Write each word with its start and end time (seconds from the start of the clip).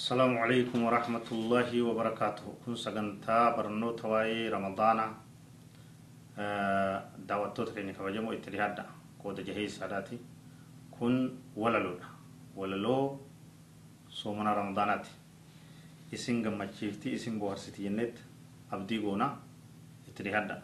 السلام 0.00 0.32
عليكم 0.38 0.78
ورحمة 0.80 1.28
الله 1.28 1.70
وبركاته. 1.82 2.46
كن 2.64 2.72
سجنتا 2.72 3.52
برنو 3.56 3.92
تواي 4.00 4.48
رمضان 4.48 4.98
دعوتو 7.28 7.64
تكيني 7.68 7.92
كبجمو 7.92 8.32
اتريهادا 8.32 8.84
كود 9.20 9.44
جهي 9.44 9.68
ساداتي. 9.68 10.16
كن 10.96 11.36
وللو. 11.52 12.00
وللو 12.56 13.20
صومنا 14.08 14.52
رمضاناتي. 14.60 15.12
isin 16.16 16.40
gammachiifti 16.44 17.12
isin 17.20 17.36
boharsiti 17.36 17.84
jennet 17.84 18.16
abdii 18.72 19.04
goona 19.04 19.36
اتريهادا 20.08 20.62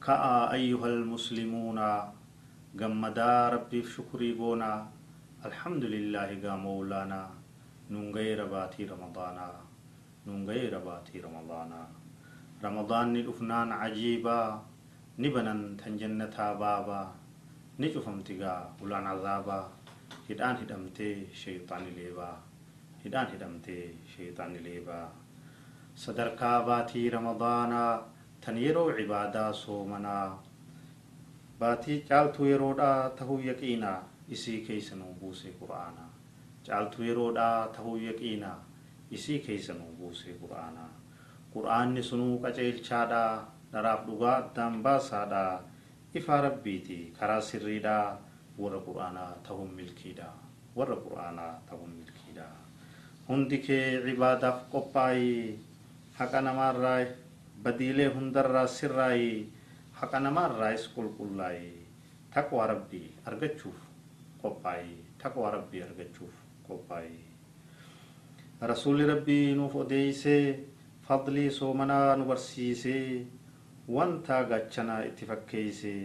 كأ 0.00 0.52
أيها 0.52 0.86
المسلمون 0.86 1.78
جمدا 2.80 3.48
ربي 3.48 3.84
شكري 3.84 4.34
قونا 4.40 5.01
الحمد 5.50 5.84
لله 5.94 6.28
قا 6.42 6.52
مولانا 6.66 7.22
نون 7.92 8.06
غير 8.16 8.38
باتي 8.54 8.82
رمضانا 8.92 9.48
نون 10.26 10.40
غير 10.50 10.72
باتي 10.88 11.16
رمضانا 11.26 11.82
رمضان 12.66 13.16
الأفنان 13.22 13.68
عجيبا 13.82 14.40
نبنا 15.22 15.54
تنجنتا 15.80 16.46
بابا 16.62 17.00
نجفمتقا 17.80 18.56
ولان 18.80 19.06
عذابا 19.12 19.60
هدان 20.28 20.54
هدمتي 20.60 21.10
شيطان 21.42 21.82
ليبا 21.96 22.30
هدان 23.04 23.26
هدمتي 23.32 23.80
شيطان 24.14 24.52
ليبا 24.66 25.00
صدركا 26.04 26.52
باتي 26.68 27.02
رمضانا 27.16 27.84
تنيرو 28.42 28.84
عبادا 28.96 29.46
صومنا 29.62 30.18
باتي 31.60 31.94
چالتو 32.08 32.42
يرودا 32.52 32.92
تهو 33.18 33.38
يقينا 33.50 34.11
isii 34.36 34.60
keeysa 34.66 34.96
nuu 35.00 35.14
buusee 35.20 35.52
qur'aanaa 35.60 36.10
caaltu 36.66 37.02
yeroodhaa 37.08 37.68
tahuu 37.76 37.96
yaqiinaa 38.08 38.58
isii 39.16 39.38
keeysa 39.46 39.72
nuu 39.80 39.92
buusee 40.00 40.34
qur'aanaa 40.42 40.90
qur'aanni 41.54 42.02
sunuu 42.10 42.34
qaceelchaadhaa 42.44 43.32
dharaaf 43.72 44.06
dhugaa 44.06 44.36
addaan 44.42 44.82
baasaadhaa 44.86 45.54
ifaa 46.20 46.40
rabbiiti 46.46 46.98
karaa 47.18 47.40
sirriidhaa 47.50 48.06
warra 48.62 48.80
qur'aanaa 48.88 49.30
tahuun 49.48 49.70
milkiidhaa 49.80 50.34
warra 50.76 50.96
qur'aanaa 51.04 51.52
tahuun 51.70 51.92
milkiidhaa 52.00 52.54
hundi 53.28 53.58
kee 53.66 53.86
cibaadaaf 54.06 54.58
qophaa'ii 54.72 55.58
haqa 56.18 56.40
namaarraa 56.48 56.98
badiilee 57.64 58.08
hundarraa 58.16 58.66
sirraa'ii 58.78 59.36
haqa 60.00 60.20
namaarraas 60.26 60.84
qulqullaa'ii 60.96 61.72
taqwaa 62.34 62.66
rabbii 62.72 63.08
argachuuf 63.30 63.80
qophaa'ee 64.42 64.96
taqwaa 65.22 65.50
rabbii 65.56 65.82
argachuuf 65.88 66.34
qophaa'ee 66.68 67.20
rasuulli 68.72 69.06
rabbii 69.12 69.54
nuuf 69.60 69.74
odeeysee 69.82 70.44
fadlii 71.08 71.50
soomanaa 71.58 72.16
nu 72.16 72.24
barsiisee 72.30 73.06
wanta 73.96 74.42
gaachanaa 74.50 75.02
itti 75.10 75.26
fakkeeysee 75.30 76.00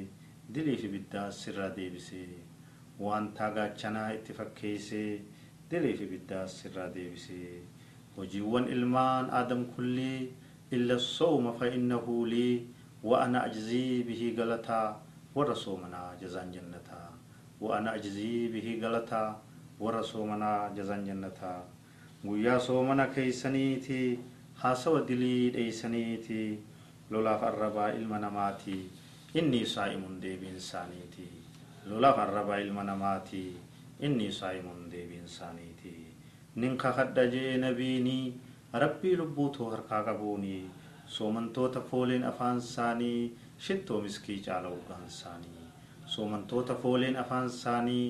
dilii 0.56 0.78
fi 0.84 0.88
biddaa 0.96 1.28
sirraa 1.40 1.70
deebisee 1.78 2.30
wanta 3.08 3.50
gaachanaa 3.58 4.10
itti 4.18 4.34
fakkeeysee 4.40 5.10
dilii 5.72 5.98
fi 6.00 6.06
biddaa 6.14 6.46
sirraa 6.48 6.88
deebisee. 6.96 7.62
Hojiiwwan 8.18 8.68
ilmaan 8.76 9.28
aadam 9.40 9.66
kullii 9.74 10.20
illa 10.76 10.96
sooma 11.00 11.52
fa 11.60 11.68
innahu 11.78 12.14
lii 12.26 12.56
wa 13.04 13.20
ana 13.26 13.44
ajzii 13.48 14.04
bihi 14.08 14.32
galataa 14.40 14.88
warra 15.36 15.56
soomanaa 15.64 16.16
jazaan 16.22 16.52
jannataa 16.56 17.10
وأنا 17.62 17.96
أجزي 17.96 18.48
به 18.54 18.68
غلطا 18.82 19.42
ورا 19.80 20.02
صومنا 20.02 20.74
جزان 20.78 21.06
جنتا. 21.06 21.64
ويا 22.26 22.58
صومنا 22.58 23.06
كيسنيتي 23.06 24.18
حاسو 24.62 25.00
دلي 25.00 25.50
ديسنيتي 25.50 26.60
لولا 27.12 27.38
فربا 27.38 27.82
علم 27.82 28.14
نماتي 28.14 28.80
إني 29.36 29.66
صائم 29.66 30.20
دي 30.22 30.36
بإنسانيتي. 30.38 31.30
لولا 31.88 32.12
فربا 32.12 32.54
علم 32.54 32.80
نماتي 32.80 33.54
إني 34.04 34.32
صائم 34.32 34.90
دي 34.92 35.02
بإنسانيتي. 35.10 35.98
ننكا 36.58 36.92
خد 36.92 37.20
جي 37.20 37.58
نبيني 37.58 38.34
ربي 38.76 39.16
لبوتو 39.16 39.70
هركا 39.70 40.02
قبوني. 40.02 40.62
صومنتو 41.08 41.68
تفولين 41.68 42.24
أفان 42.24 42.60
ساني 42.60 43.32
شتو 43.60 44.02
مسكي 44.02 44.36
جالو 44.36 44.76
غانساني 44.90 45.67
soomantoota 46.16 46.76
fooleen 46.82 47.18
afaan 47.24 47.48
isaanii 47.54 48.06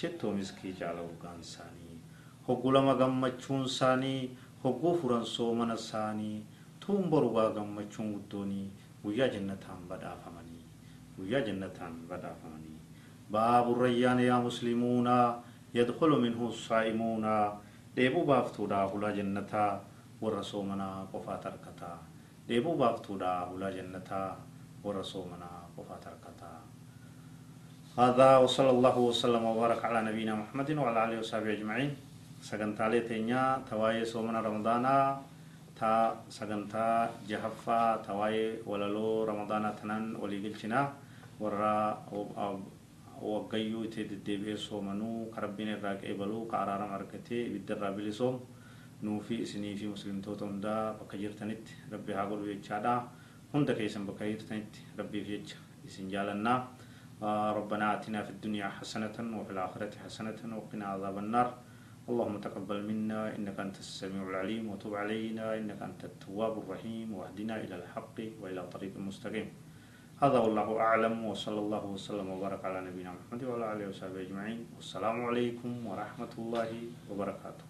shettoo 0.00 0.32
miskii 0.38 0.72
caala 0.80 1.02
urgaan 1.10 1.40
isaanii 1.48 1.96
hogguu 2.48 2.72
lama 2.76 2.94
gammachuun 3.00 3.64
isaanii 3.72 4.20
hogguu 4.64 4.94
furan 5.02 5.26
soomana 5.34 5.74
isaanii 5.82 6.36
tuun 6.86 7.10
borugaa 7.10 7.50
gammachuun 7.58 8.12
guddoonii 8.14 8.66
guyyaa 9.04 9.28
jannataan 9.36 9.82
badhaafamanii 9.92 10.64
guyyaa 11.16 11.46
jannataan 11.50 11.94
badhaafamanii 12.08 12.78
باب 13.36 13.66
الريان 13.72 14.20
يا 14.30 14.36
مسلمون 14.48 15.08
يدخل 15.74 16.10
منه 16.24 16.40
الصائمون 16.52 17.24
ديبو 17.96 18.20
بافتودا 18.24 18.76
هلا 18.92 19.10
جنتا 19.18 19.66
ورسومنا 20.22 20.88
قفا 21.12 21.36
تركتا 21.44 21.92
ديبو 22.48 22.72
بافتودا 22.80 23.32
هلا 23.50 23.68
جنتا 23.76 24.22
ورسومنا 24.84 25.50
قفا 25.76 25.96
تركتا 26.06 26.52
هذا 27.98 28.46
وصلى 28.46 28.70
الله 28.78 28.96
وسلم 29.10 29.42
وبارك 29.42 29.82
على 29.82 30.06
نبينا 30.06 30.38
محمد 30.38 30.70
وعلى 30.70 30.98
آله 31.04 31.16
وصحبه 31.18 31.50
أجمعين. 31.58 31.98
سغنتالي 32.38 33.10
تينيا 33.10 33.66
تواي 33.66 34.06
سومنا 34.06 34.38
رمضانا 34.38 35.18
تا 35.74 36.14
سغنتا 36.30 37.10
جهفا 37.26 38.06
تواي 38.06 38.62
وللو 38.62 39.26
رمضانا 39.26 39.74
تنان 39.82 40.14
ولي 40.14 40.38
قلتنا 40.46 40.94
ورا 41.42 41.74
وقيو 43.18 43.90
تددبي 43.90 44.54
سومنو 44.54 45.34
كربين 45.34 45.68
الراك 45.82 46.06
ايبلو 46.06 46.46
كارارا 46.46 46.86
مركتي 46.86 47.50
بالدرا 47.50 47.90
بلسوم 47.98 48.34
نوفي 49.02 49.42
سني 49.42 49.74
في 49.74 49.90
مسلم 49.90 50.22
توتم 50.22 50.62
دا 50.62 50.94
بكجرتنت 51.02 51.66
ربي 51.92 52.14
هاقول 52.14 52.38
ويتشادا 52.46 52.94
هند 53.54 53.68
كيسن 53.74 54.06
بكجرتنت 54.06 54.70
ربي 54.98 55.20
فيتش 55.26 55.50
إسن 55.86 56.06
جالنا. 56.06 56.78
ربنا 57.22 57.94
آتنا 57.94 58.22
في 58.22 58.30
الدنيا 58.30 58.68
حسنة 58.68 59.16
وفي 59.38 59.50
الآخرة 59.50 59.90
حسنة 60.04 60.38
وقنا 60.56 60.86
عذاب 60.86 61.18
النار. 61.18 61.48
اللهم 62.08 62.36
تقبل 62.40 62.78
منا 62.86 63.36
إنك 63.36 63.60
أنت 63.60 63.76
السميع 63.78 64.22
العليم 64.22 64.64
وتب 64.70 64.94
علينا 64.94 65.58
إنك 65.58 65.82
أنت 65.82 66.04
التواب 66.04 66.54
الرحيم 66.62 67.14
واهدنا 67.14 67.54
إلى 67.64 67.74
الحق 67.74 68.18
وإلى 68.40 68.62
طريق 68.74 68.94
مستقيم. 68.96 69.48
هذا 70.22 70.38
والله 70.38 70.68
أعلم 70.80 71.24
وصلى 71.24 71.58
الله 71.58 71.84
وسلم 71.84 72.26
وبارك 72.30 72.64
على 72.64 72.80
نبينا 72.90 73.12
محمد 73.12 73.44
وعلى 73.44 73.72
آله 73.72 73.84
وصحبه 73.88 74.20
أجمعين. 74.22 74.66
والسلام 74.76 75.16
عليكم 75.28 75.86
ورحمة 75.86 76.32
الله 76.38 76.70
وبركاته. 77.10 77.67